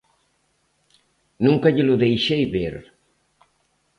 Nunca 1.47 1.73
llelo 1.75 1.99
deixei 2.05 2.43
ver. 2.57 2.75